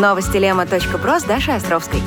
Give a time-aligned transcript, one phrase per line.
[0.00, 2.00] Новости Лема.про с Дашей Островской.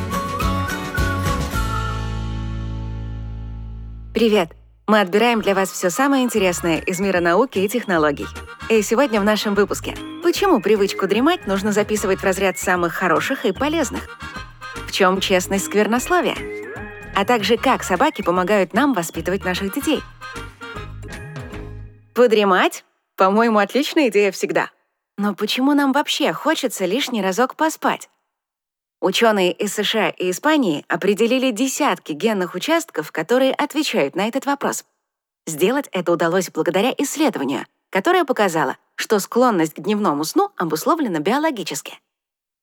[4.16, 4.50] Привет!
[4.88, 8.26] Мы отбираем для вас все самое интересное из мира науки и технологий.
[8.68, 9.96] И сегодня в нашем выпуске.
[10.24, 14.10] Почему привычку дремать нужно записывать в разряд самых хороших и полезных?
[14.88, 16.36] В чем честность сквернословия?
[17.16, 20.02] А также как собаки помогают нам воспитывать наших детей.
[22.16, 22.86] Подремать?
[23.18, 24.72] По-моему, отличная идея всегда.
[25.24, 28.10] Но почему нам вообще хочется лишний разок поспать?
[29.00, 34.84] Ученые из США и Испании определили десятки генных участков, которые отвечают на этот вопрос.
[35.48, 42.02] Сделать это удалось благодаря исследованию, которое показало, что склонность к дневному сну обусловлена биологически.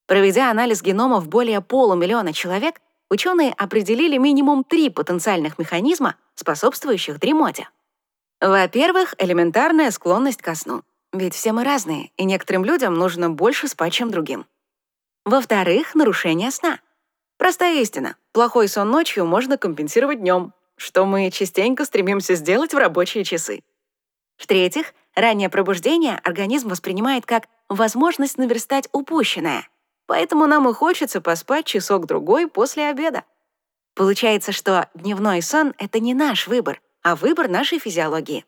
[0.05, 7.67] Проведя анализ геномов более полумиллиона человек, ученые определили минимум три потенциальных механизма, способствующих дремоте.
[8.39, 10.83] Во-первых, элементарная склонность ко сну.
[11.13, 14.45] Ведь все мы разные, и некоторым людям нужно больше спать, чем другим.
[15.25, 16.79] Во-вторых, нарушение сна.
[17.37, 18.15] Простая истина.
[18.31, 23.61] Плохой сон ночью можно компенсировать днем, что мы частенько стремимся сделать в рабочие часы.
[24.37, 29.67] В-третьих, раннее пробуждение организм воспринимает как возможность наверстать упущенное,
[30.07, 33.23] поэтому нам и хочется поспать часок-другой после обеда.
[33.93, 38.45] Получается, что дневной сон— это не наш выбор, а выбор нашей физиологии.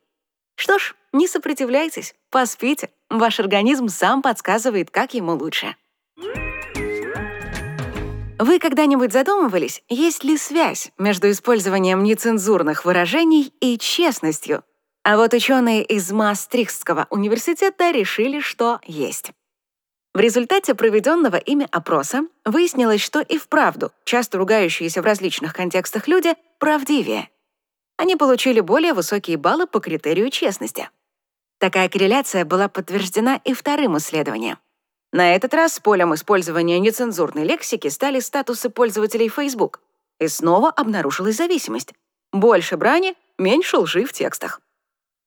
[0.55, 2.89] Что ж, не сопротивляйтесь, поспите.
[3.09, 5.75] Ваш организм сам подсказывает, как ему лучше.
[8.39, 14.63] Вы когда-нибудь задумывались, есть ли связь между использованием нецензурных выражений и честностью?
[15.03, 19.31] А вот ученые из Маастрихтского университета решили, что есть.
[20.13, 26.35] В результате проведенного ими опроса выяснилось, что и вправду часто ругающиеся в различных контекстах люди
[26.59, 27.29] правдивее,
[28.03, 30.89] они получили более высокие баллы по критерию честности.
[31.57, 34.57] Такая корреляция была подтверждена и вторым исследованием.
[35.13, 39.79] На этот раз полем использования нецензурной лексики стали статусы пользователей Facebook.
[40.19, 41.93] И снова обнаружилась зависимость.
[42.33, 44.59] Больше брани, меньше лжи в текстах.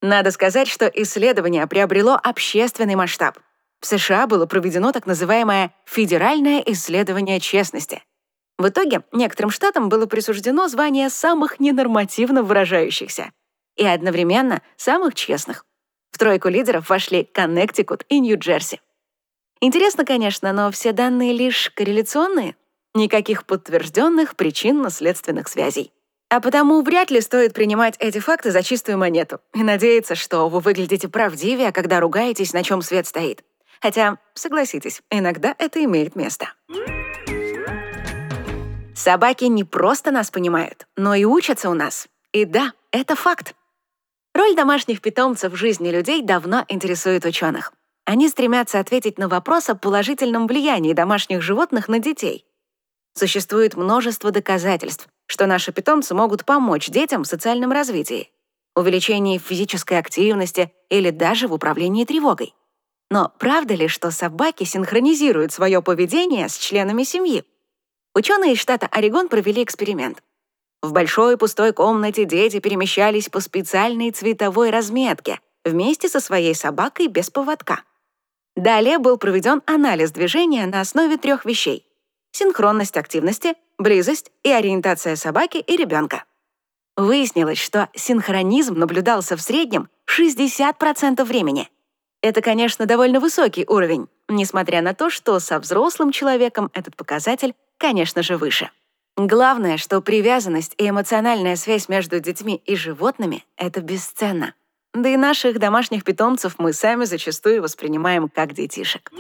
[0.03, 3.39] Надо сказать, что исследование приобрело общественный масштаб.
[3.81, 8.03] В США было проведено так называемое «федеральное исследование честности»,
[8.59, 13.33] в итоге некоторым штатам было присуждено звание самых ненормативно выражающихся
[13.77, 15.67] и одновременно самых честных.
[16.11, 18.81] В тройку лидеров вошли Коннектикут и Нью-Джерси.
[19.61, 22.57] Интересно, конечно, но все данные лишь корреляционные,
[22.95, 25.93] никаких подтвержденных причинно-следственных связей.
[26.29, 30.61] А потому вряд ли стоит принимать эти факты за чистую монету и надеяться, что вы
[30.61, 33.45] выглядите правдивее, когда ругаетесь, на чем свет стоит.
[33.81, 36.49] Хотя, согласитесь, иногда это имеет место.
[39.07, 42.09] Собаки не просто нас понимают, но и учатся у нас.
[42.33, 43.55] И да, это факт.
[44.35, 47.73] Роль домашних питомцев в жизни людей давно интересует ученых.
[48.05, 52.47] Они стремятся ответить на вопрос о положительном влиянии домашних животных на детей.
[53.15, 58.33] Существует множество доказательств, что наши питомцы могут помочь детям в социальном развитии,
[58.75, 62.57] увеличении физической активности или даже в управлении тревогой.
[63.13, 67.45] Но правда ли, что собаки синхронизируют свое поведение с членами семьи?
[68.17, 70.23] Ученые из штата Орегон провели эксперимент.
[70.81, 77.29] В большой пустой комнате дети перемещались по специальной цветовой разметке вместе со своей собакой без
[77.29, 77.83] поводка.
[78.57, 81.87] Далее был проведен анализ движения на основе трех вещей—
[82.33, 86.25] синхронность активности, близость и ориентация собаки и ребенка.
[86.97, 91.69] Выяснилось, что синхронизм наблюдался в среднем 60% времени.
[92.23, 98.23] Это, конечно, довольно высокий уровень, несмотря на то, что со взрослым человеком этот показатель конечно
[98.23, 98.71] же, выше.
[99.17, 104.55] Главное, что привязанность и эмоциональная связь между детьми и животными— это бесценно.
[104.93, 109.11] Да и наших домашних питомцев мы сами зачастую воспринимаем как детишек.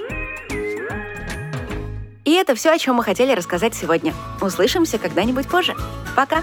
[2.24, 4.12] И это все, о чем мы хотели рассказать сегодня.
[4.40, 5.74] Услышимся когда-нибудь позже.
[6.14, 6.42] Пока!